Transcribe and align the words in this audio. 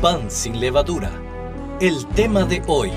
Pan 0.00 0.30
sin 0.30 0.58
levadura. 0.58 1.12
El 1.78 2.06
tema 2.06 2.44
de 2.44 2.62
hoy. 2.66 2.90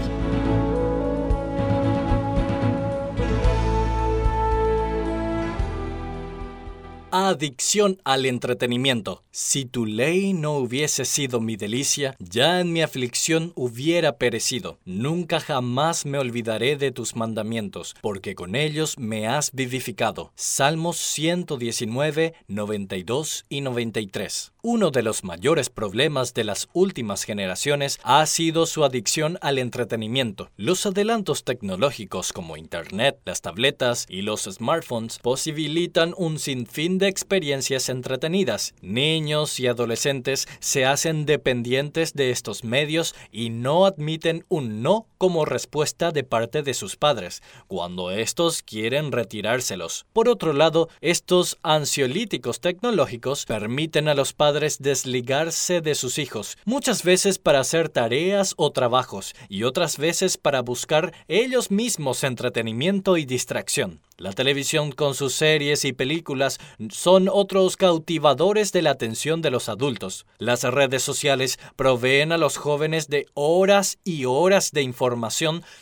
Adicción 7.16 8.02
al 8.06 8.26
entretenimiento. 8.26 9.22
Si 9.30 9.66
tu 9.66 9.86
ley 9.86 10.34
no 10.34 10.58
hubiese 10.58 11.06
sido 11.06 11.40
mi 11.40 11.56
delicia, 11.58 12.16
ya 12.18 12.60
en 12.60 12.74
mi 12.74 12.82
aflicción 12.82 13.54
hubiera 13.56 14.18
perecido. 14.18 14.80
Nunca 14.84 15.40
jamás 15.40 16.08
me 16.08 16.18
olvidaré 16.18 16.76
de 16.76 16.92
tus 16.92 17.16
mandamientos, 17.16 17.96
porque 18.02 18.34
con 18.34 18.56
ellos 18.56 18.98
me 18.98 19.28
has 19.28 19.52
vivificado. 19.52 20.32
Salmos 20.34 20.98
119, 20.98 22.34
92 22.48 23.46
y 23.48 23.62
93. 23.62 24.54
Uno 24.66 24.92
de 24.92 25.04
los 25.04 25.26
mayores 25.26 25.70
problemas 25.70 26.34
de 26.34 26.46
las 26.46 26.70
últimas 26.72 27.26
generaciones 27.26 28.00
ha 28.02 28.26
sido 28.26 28.66
su 28.66 28.86
adicción 28.86 29.38
al 29.42 29.60
entretenimiento. 29.60 30.50
Los 30.56 30.86
adelantos 30.86 31.44
tecnológicos 31.44 32.32
como 32.32 32.56
Internet, 32.56 33.20
las 33.26 33.42
tabletas 33.42 34.06
y 34.08 34.22
los 34.22 34.44
smartphones 34.44 35.20
posibilitan 35.20 36.14
un 36.18 36.40
sinfín 36.40 36.98
de 36.98 37.03
experiencias 37.08 37.90
entretenidas. 37.90 38.74
Niños 38.82 39.60
y 39.60 39.68
adolescentes 39.68 40.48
se 40.60 40.86
hacen 40.86 41.26
dependientes 41.26 42.14
de 42.14 42.32
estos 42.32 42.64
medios 42.64 43.16
y 43.32 43.50
no 43.50 43.86
admiten 43.86 44.46
un 44.50 44.82
no 44.82 45.08
como 45.24 45.46
respuesta 45.46 46.12
de 46.12 46.26
parte 46.26 46.64
de 46.64 46.74
sus 46.74 46.98
padres, 46.98 47.42
cuando 47.70 48.12
estos 48.12 48.62
quieren 48.62 49.14
retirárselos. 49.14 50.06
Por 50.12 50.28
otro 50.28 50.52
lado, 50.52 50.90
estos 51.00 51.58
ansiolíticos 51.64 52.60
tecnológicos 52.60 53.46
permiten 53.46 54.10
a 54.10 54.16
los 54.16 54.34
padres 54.34 54.82
desligarse 54.82 55.80
de 55.80 55.96
sus 55.96 56.18
hijos, 56.18 56.58
muchas 56.66 57.04
veces 57.06 57.40
para 57.40 57.62
hacer 57.62 57.88
tareas 57.88 58.54
o 58.58 58.74
trabajos 58.74 59.34
y 59.48 59.64
otras 59.64 59.98
veces 59.98 60.36
para 60.38 60.62
buscar 60.62 61.14
ellos 61.30 61.72
mismos 61.72 62.26
entretenimiento 62.26 63.16
y 63.16 63.24
distracción. 63.24 64.02
La 64.18 64.32
televisión 64.32 64.92
con 64.92 65.16
sus 65.16 65.34
series 65.34 65.86
y 65.86 65.94
películas 65.94 66.60
son 66.90 67.30
otros 67.32 67.78
cautivadores 67.78 68.72
de 68.72 68.84
la 68.84 68.92
atención 68.92 69.42
de 69.42 69.50
los 69.50 69.70
adultos. 69.70 70.28
Las 70.38 70.64
redes 70.64 71.02
sociales 71.02 71.58
proveen 71.76 72.32
a 72.32 72.38
los 72.38 72.58
jóvenes 72.58 73.08
de 73.08 73.26
horas 73.34 73.98
y 74.04 74.26
horas 74.26 74.72
de 74.72 74.84
información 74.84 75.13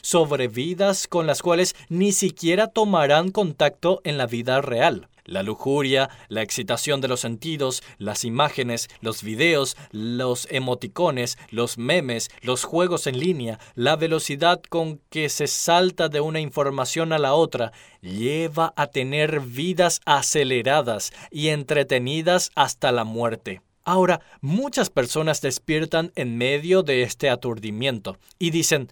sobre 0.02 0.48
vidas 0.48 1.08
con 1.08 1.28
las 1.28 1.42
cuales 1.42 1.76
ni 1.90 2.12
siquiera 2.12 2.68
tomarán 2.68 3.32
contacto 3.32 4.02
en 4.04 4.18
la 4.18 4.28
vida 4.28 4.62
real. 4.62 5.08
La 5.26 5.44
lujuria, 5.44 6.10
la 6.30 6.42
excitación 6.42 7.00
de 7.00 7.08
los 7.08 7.20
sentidos, 7.20 7.84
las 8.00 8.26
imágenes, 8.26 8.90
los 9.02 9.22
videos, 9.24 9.78
los 9.92 10.48
emoticones, 10.50 11.38
los 11.52 11.78
memes, 11.78 12.30
los 12.42 12.64
juegos 12.64 13.06
en 13.08 13.20
línea, 13.20 13.60
la 13.76 13.96
velocidad 13.96 14.62
con 14.68 15.00
que 15.10 15.30
se 15.30 15.48
salta 15.48 16.10
de 16.10 16.22
una 16.22 16.40
información 16.40 17.14
a 17.14 17.20
la 17.20 17.34
otra, 17.34 17.72
lleva 18.02 18.74
a 18.76 18.88
tener 18.88 19.42
vidas 19.42 20.02
aceleradas 20.06 21.14
y 21.30 21.50
entretenidas 21.50 22.52
hasta 22.56 22.92
la 22.92 23.04
muerte. 23.04 23.62
Ahora, 23.84 24.22
muchas 24.42 24.90
personas 24.90 25.42
despiertan 25.42 26.12
en 26.16 26.38
medio 26.38 26.84
de 26.84 27.02
este 27.04 27.30
aturdimiento 27.30 28.18
y 28.38 28.52
dicen, 28.52 28.90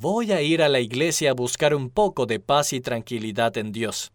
voy 0.00 0.32
a 0.32 0.42
ir 0.42 0.62
a 0.62 0.68
la 0.68 0.80
iglesia 0.80 1.30
a 1.30 1.34
buscar 1.34 1.74
un 1.74 1.90
poco 1.90 2.26
de 2.26 2.40
paz 2.40 2.72
y 2.72 2.80
tranquilidad 2.80 3.56
en 3.56 3.72
Dios. 3.72 4.12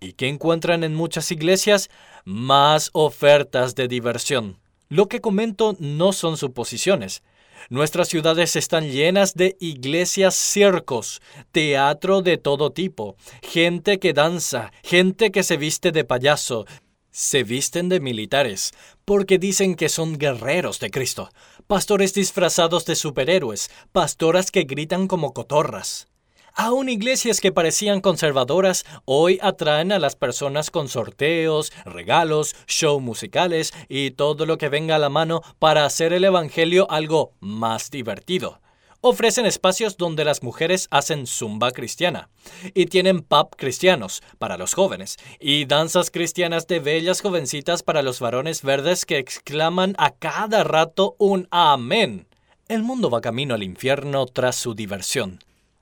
¿Y 0.00 0.12
qué 0.12 0.28
encuentran 0.28 0.84
en 0.84 0.94
muchas 0.94 1.30
iglesias? 1.30 1.90
Más 2.24 2.90
ofertas 2.92 3.74
de 3.74 3.88
diversión. 3.88 4.58
Lo 4.88 5.06
que 5.06 5.20
comento 5.20 5.76
no 5.78 6.12
son 6.12 6.36
suposiciones. 6.36 7.22
Nuestras 7.68 8.08
ciudades 8.08 8.56
están 8.56 8.90
llenas 8.90 9.34
de 9.34 9.56
iglesias 9.60 10.34
circos, 10.34 11.20
teatro 11.52 12.22
de 12.22 12.38
todo 12.38 12.70
tipo, 12.70 13.16
gente 13.42 13.98
que 13.98 14.12
danza, 14.12 14.72
gente 14.82 15.30
que 15.30 15.42
se 15.42 15.56
viste 15.56 15.90
de 15.90 16.04
payaso, 16.04 16.66
se 17.10 17.42
visten 17.42 17.88
de 17.88 17.98
militares, 17.98 18.72
porque 19.04 19.38
dicen 19.38 19.74
que 19.74 19.88
son 19.88 20.18
guerreros 20.18 20.78
de 20.78 20.90
Cristo, 20.90 21.30
pastores 21.68 22.14
disfrazados 22.14 22.86
de 22.86 22.96
superhéroes, 22.96 23.70
pastoras 23.92 24.50
que 24.50 24.62
gritan 24.62 25.06
como 25.06 25.34
cotorras. 25.34 26.08
Aún 26.54 26.88
iglesias 26.88 27.40
que 27.40 27.52
parecían 27.52 28.00
conservadoras 28.00 28.86
hoy 29.04 29.38
atraen 29.42 29.92
a 29.92 29.98
las 29.98 30.16
personas 30.16 30.70
con 30.70 30.88
sorteos, 30.88 31.70
regalos, 31.84 32.56
show 32.66 32.98
musicales 33.00 33.74
y 33.86 34.12
todo 34.12 34.46
lo 34.46 34.56
que 34.56 34.70
venga 34.70 34.96
a 34.96 34.98
la 34.98 35.10
mano 35.10 35.42
para 35.58 35.84
hacer 35.84 36.14
el 36.14 36.24
Evangelio 36.24 36.90
algo 36.90 37.34
más 37.38 37.90
divertido. 37.90 38.62
Ofrecen 39.10 39.46
espacios 39.46 39.96
donde 39.96 40.22
las 40.22 40.42
mujeres 40.42 40.86
hacen 40.90 41.26
zumba 41.26 41.70
cristiana 41.70 42.28
y 42.74 42.84
tienen 42.84 43.22
pub 43.22 43.56
cristianos 43.56 44.22
para 44.38 44.58
los 44.58 44.74
jóvenes 44.74 45.16
y 45.40 45.64
danzas 45.64 46.10
cristianas 46.10 46.66
de 46.66 46.78
bellas 46.78 47.22
jovencitas 47.22 47.82
para 47.82 48.02
los 48.02 48.20
varones 48.20 48.60
verdes 48.60 49.06
que 49.06 49.16
exclaman 49.16 49.94
a 49.96 50.10
cada 50.10 50.62
rato 50.62 51.16
un 51.18 51.48
amén. 51.50 52.26
El 52.68 52.82
mundo 52.82 53.08
va 53.08 53.22
camino 53.22 53.54
al 53.54 53.62
infierno 53.62 54.26
tras 54.26 54.56
su 54.56 54.74
diversión 54.74 55.38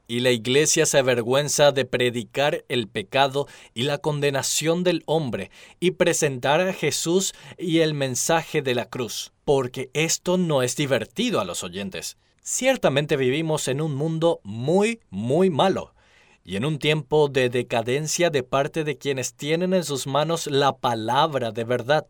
y 0.07 0.21
la 0.21 0.31
iglesia 0.31 0.87
se 0.87 0.99
avergüenza 0.99 1.73
de 1.73 1.85
predicar 1.85 2.65
el 2.69 2.87
pecado 2.87 3.49
y 3.75 3.83
la 3.83 3.99
condenación 3.99 4.85
del 4.85 5.03
hombre 5.05 5.51
y 5.81 5.91
presentar 5.91 6.61
a 6.61 6.73
Jesús 6.73 7.35
y 7.59 7.81
el 7.81 7.93
mensaje 7.93 8.63
de 8.63 8.77
la 8.77 8.85
cruz, 8.85 9.33
porque 9.45 9.91
esto 9.95 10.39
no 10.39 10.63
es 10.63 10.77
divertido 10.77 11.41
a 11.41 11.45
los 11.45 11.65
oyentes. 11.65 12.17
Ciertamente 12.49 13.17
vivimos 13.17 13.67
en 13.67 13.81
un 13.81 13.97
mundo 13.97 14.39
muy, 14.45 15.01
muy 15.11 15.51
malo 15.51 15.95
y 16.45 16.55
en 16.55 16.65
un 16.65 16.79
tiempo 16.79 17.27
de 17.27 17.49
decadencia 17.51 18.31
de 18.31 18.45
parte 18.45 18.85
de 18.85 18.97
quienes 18.97 19.35
tienen 19.35 19.75
en 19.75 19.83
sus 19.83 20.07
manos 20.07 20.47
la 20.47 20.77
palabra 20.77 21.51
de 21.51 21.65
verdad. 21.65 22.07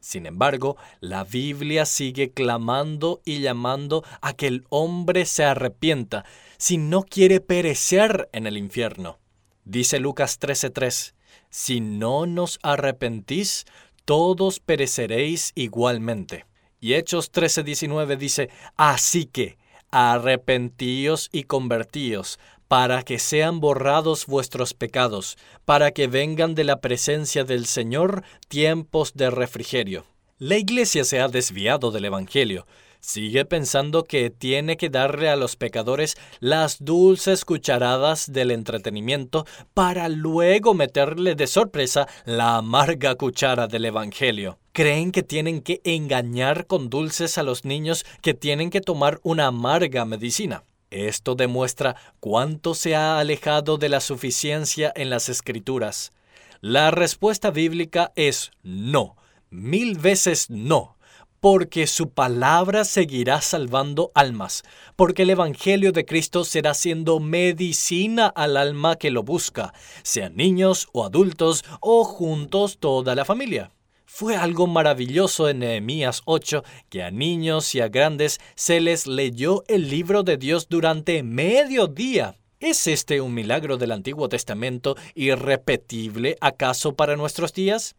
Sin 0.00 0.24
embargo, 0.24 0.78
la 1.00 1.22
Biblia 1.22 1.84
sigue 1.84 2.30
clamando 2.30 3.20
y 3.26 3.40
llamando 3.40 4.04
a 4.22 4.32
que 4.32 4.46
el 4.46 4.64
hombre 4.70 5.26
se 5.26 5.44
arrepienta 5.44 6.24
si 6.56 6.78
no 6.78 7.02
quiere 7.02 7.40
perecer 7.40 8.30
en 8.32 8.46
el 8.46 8.56
infierno. 8.56 9.18
Dice 9.66 10.00
Lucas 10.00 10.40
13:3, 10.40 11.12
si 11.50 11.80
no 11.82 12.24
nos 12.24 12.58
arrepentís, 12.62 13.66
todos 14.06 14.60
pereceréis 14.60 15.52
igualmente. 15.54 16.46
Y 16.80 16.94
Hechos 16.94 17.32
13:19 17.32 18.16
dice, 18.16 18.50
así 18.76 19.26
que, 19.26 19.57
arrepentíos 19.90 21.28
y 21.32 21.44
convertíos, 21.44 22.38
para 22.68 23.02
que 23.02 23.18
sean 23.18 23.60
borrados 23.60 24.26
vuestros 24.26 24.74
pecados, 24.74 25.38
para 25.64 25.90
que 25.90 26.06
vengan 26.06 26.54
de 26.54 26.64
la 26.64 26.80
presencia 26.80 27.44
del 27.44 27.66
Señor 27.66 28.22
tiempos 28.48 29.14
de 29.14 29.30
refrigerio. 29.30 30.04
La 30.38 30.56
Iglesia 30.56 31.04
se 31.04 31.20
ha 31.20 31.28
desviado 31.28 31.90
del 31.90 32.04
Evangelio. 32.04 32.66
Sigue 33.00 33.44
pensando 33.44 34.04
que 34.04 34.28
tiene 34.28 34.76
que 34.76 34.90
darle 34.90 35.28
a 35.30 35.36
los 35.36 35.56
pecadores 35.56 36.16
las 36.40 36.84
dulces 36.84 37.44
cucharadas 37.44 38.32
del 38.32 38.50
entretenimiento 38.50 39.46
para 39.72 40.08
luego 40.08 40.74
meterle 40.74 41.34
de 41.34 41.46
sorpresa 41.46 42.08
la 42.24 42.56
amarga 42.56 43.14
cuchara 43.14 43.66
del 43.68 43.86
Evangelio. 43.86 44.58
Creen 44.78 45.10
que 45.10 45.24
tienen 45.24 45.60
que 45.60 45.80
engañar 45.82 46.68
con 46.68 46.88
dulces 46.88 47.36
a 47.36 47.42
los 47.42 47.64
niños 47.64 48.06
que 48.22 48.32
tienen 48.32 48.70
que 48.70 48.80
tomar 48.80 49.18
una 49.24 49.48
amarga 49.48 50.04
medicina. 50.04 50.62
Esto 50.92 51.34
demuestra 51.34 51.96
cuánto 52.20 52.76
se 52.76 52.94
ha 52.94 53.18
alejado 53.18 53.76
de 53.76 53.88
la 53.88 53.98
suficiencia 53.98 54.92
en 54.94 55.10
las 55.10 55.28
escrituras. 55.28 56.12
La 56.60 56.92
respuesta 56.92 57.50
bíblica 57.50 58.12
es 58.14 58.52
no, 58.62 59.16
mil 59.50 59.98
veces 59.98 60.48
no, 60.48 60.96
porque 61.40 61.88
su 61.88 62.10
palabra 62.10 62.84
seguirá 62.84 63.40
salvando 63.40 64.12
almas, 64.14 64.62
porque 64.94 65.22
el 65.22 65.30
Evangelio 65.30 65.90
de 65.90 66.04
Cristo 66.04 66.44
será 66.44 66.72
siendo 66.74 67.18
medicina 67.18 68.28
al 68.28 68.56
alma 68.56 68.94
que 68.94 69.10
lo 69.10 69.24
busca, 69.24 69.74
sean 70.04 70.36
niños 70.36 70.86
o 70.92 71.04
adultos 71.04 71.64
o 71.80 72.04
juntos 72.04 72.78
toda 72.78 73.16
la 73.16 73.24
familia. 73.24 73.72
Fue 74.10 74.36
algo 74.36 74.66
maravilloso 74.66 75.50
en 75.50 75.58
Nehemías 75.58 76.22
8 76.24 76.64
que 76.88 77.02
a 77.02 77.10
niños 77.10 77.74
y 77.74 77.80
a 77.80 77.88
grandes 77.88 78.40
se 78.54 78.80
les 78.80 79.06
leyó 79.06 79.64
el 79.68 79.90
libro 79.90 80.22
de 80.22 80.38
Dios 80.38 80.68
durante 80.70 81.22
medio 81.22 81.88
día. 81.88 82.34
¿Es 82.58 82.86
este 82.86 83.20
un 83.20 83.34
milagro 83.34 83.76
del 83.76 83.92
Antiguo 83.92 84.30
Testamento 84.30 84.96
irrepetible 85.14 86.38
acaso 86.40 86.94
para 86.94 87.16
nuestros 87.16 87.52
días? 87.52 87.96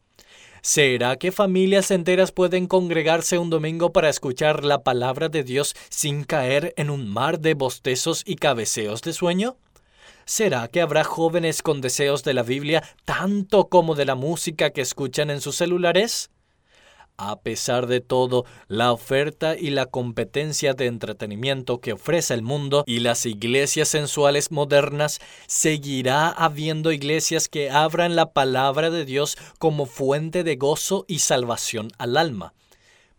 ¿Será 0.61 1.15
que 1.15 1.31
familias 1.31 1.91
enteras 1.91 2.31
pueden 2.31 2.65
congregarse 2.65 3.37
un 3.37 3.51
domingo 3.51 3.93
para 3.93 4.09
escuchar 4.09 4.65
la 4.65 4.81
palabra 4.81 5.29
de 5.29 5.43
Dios 5.43 5.75
sin 5.89 6.23
caer 6.23 6.73
en 6.75 6.89
un 6.89 7.07
mar 7.07 7.39
de 7.39 7.53
bostezos 7.53 8.23
y 8.25 8.35
cabeceos 8.35 9.03
de 9.03 9.13
sueño? 9.13 9.57
¿Será 10.29 10.67
que 10.67 10.79
habrá 10.79 11.03
jóvenes 11.03 11.63
con 11.63 11.81
deseos 11.81 12.23
de 12.23 12.35
la 12.35 12.43
Biblia 12.43 12.83
tanto 13.03 13.67
como 13.67 13.95
de 13.95 14.05
la 14.05 14.13
música 14.13 14.69
que 14.69 14.81
escuchan 14.81 15.31
en 15.31 15.41
sus 15.41 15.55
celulares? 15.55 16.29
A 17.17 17.39
pesar 17.39 17.87
de 17.87 17.99
todo, 17.99 18.45
la 18.67 18.91
oferta 18.91 19.57
y 19.57 19.71
la 19.71 19.87
competencia 19.87 20.75
de 20.75 20.85
entretenimiento 20.85 21.81
que 21.81 21.93
ofrece 21.93 22.35
el 22.35 22.43
mundo 22.43 22.83
y 22.85 22.99
las 22.99 23.25
iglesias 23.25 23.89
sensuales 23.89 24.51
modernas, 24.51 25.19
seguirá 25.47 26.29
habiendo 26.29 26.91
iglesias 26.91 27.47
que 27.47 27.71
abran 27.71 28.15
la 28.15 28.31
palabra 28.31 28.91
de 28.91 29.05
Dios 29.05 29.35
como 29.57 29.87
fuente 29.87 30.43
de 30.43 30.57
gozo 30.57 31.05
y 31.07 31.19
salvación 31.19 31.89
al 31.97 32.17
alma. 32.17 32.53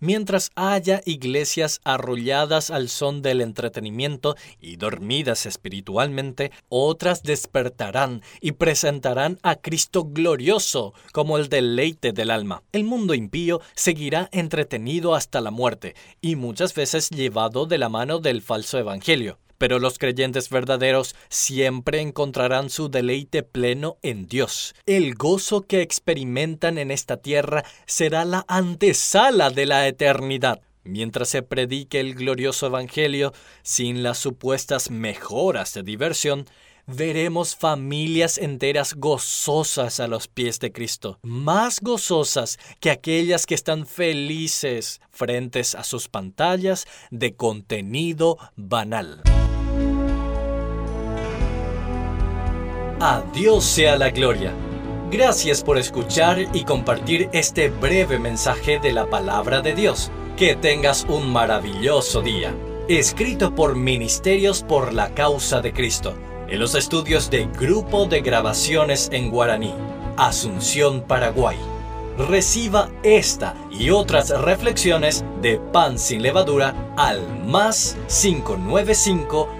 Mientras 0.02 0.50
haya 0.54 1.02
iglesias 1.04 1.82
arrolladas 1.84 2.70
al 2.70 2.88
son 2.88 3.20
del 3.20 3.42
entretenimiento 3.42 4.34
y 4.58 4.76
dormidas 4.76 5.44
espiritualmente, 5.44 6.52
otras 6.70 7.22
despertarán 7.22 8.22
y 8.40 8.52
presentarán 8.52 9.38
a 9.42 9.56
Cristo 9.56 10.04
glorioso 10.04 10.94
como 11.12 11.36
el 11.36 11.50
deleite 11.50 12.12
del 12.12 12.30
alma. 12.30 12.62
El 12.72 12.84
mundo 12.84 13.12
impío 13.12 13.60
seguirá 13.74 14.30
entretenido 14.32 15.14
hasta 15.14 15.42
la 15.42 15.50
muerte 15.50 15.94
y 16.22 16.34
muchas 16.34 16.74
veces 16.74 17.10
llevado 17.10 17.66
de 17.66 17.76
la 17.76 17.90
mano 17.90 18.20
del 18.20 18.40
falso 18.40 18.78
evangelio 18.78 19.38
pero 19.60 19.78
los 19.78 19.98
creyentes 19.98 20.48
verdaderos 20.48 21.14
siempre 21.28 22.00
encontrarán 22.00 22.70
su 22.70 22.88
deleite 22.88 23.42
pleno 23.42 23.98
en 24.00 24.26
Dios. 24.26 24.74
El 24.86 25.14
gozo 25.16 25.60
que 25.60 25.82
experimentan 25.82 26.78
en 26.78 26.90
esta 26.90 27.18
tierra 27.18 27.62
será 27.84 28.24
la 28.24 28.46
antesala 28.48 29.50
de 29.50 29.66
la 29.66 29.86
eternidad. 29.86 30.62
Mientras 30.82 31.28
se 31.28 31.42
predique 31.42 32.00
el 32.00 32.14
glorioso 32.14 32.68
Evangelio 32.68 33.34
sin 33.62 34.02
las 34.02 34.16
supuestas 34.16 34.90
mejoras 34.90 35.74
de 35.74 35.82
diversión, 35.82 36.46
veremos 36.86 37.54
familias 37.54 38.38
enteras 38.38 38.94
gozosas 38.94 40.00
a 40.00 40.08
los 40.08 40.26
pies 40.26 40.58
de 40.58 40.72
Cristo, 40.72 41.18
más 41.20 41.80
gozosas 41.80 42.58
que 42.80 42.90
aquellas 42.90 43.44
que 43.44 43.54
están 43.54 43.86
felices 43.86 45.02
frentes 45.10 45.74
a 45.74 45.84
sus 45.84 46.08
pantallas 46.08 46.86
de 47.10 47.34
contenido 47.36 48.38
banal. 48.56 49.22
A 53.02 53.22
Dios 53.32 53.64
sea 53.64 53.96
la 53.96 54.10
gloria. 54.10 54.52
Gracias 55.10 55.64
por 55.64 55.78
escuchar 55.78 56.38
y 56.52 56.64
compartir 56.64 57.30
este 57.32 57.70
breve 57.70 58.18
mensaje 58.18 58.78
de 58.78 58.92
la 58.92 59.08
palabra 59.08 59.62
de 59.62 59.74
Dios. 59.74 60.10
Que 60.36 60.54
tengas 60.54 61.06
un 61.08 61.32
maravilloso 61.32 62.20
día. 62.20 62.54
Escrito 62.88 63.54
por 63.54 63.74
Ministerios 63.74 64.62
por 64.62 64.92
la 64.92 65.14
Causa 65.14 65.62
de 65.62 65.72
Cristo, 65.72 66.14
en 66.46 66.58
los 66.58 66.74
estudios 66.74 67.30
de 67.30 67.46
Grupo 67.46 68.04
de 68.04 68.20
Grabaciones 68.20 69.08
en 69.12 69.30
Guaraní, 69.30 69.72
Asunción, 70.18 71.00
Paraguay. 71.00 71.56
Reciba 72.18 72.90
esta 73.02 73.54
y 73.70 73.88
otras 73.88 74.28
reflexiones 74.28 75.24
de 75.40 75.58
Pan 75.58 75.98
sin 75.98 76.20
levadura 76.20 76.74
al 76.98 77.46
más 77.46 77.96
595 78.08 79.59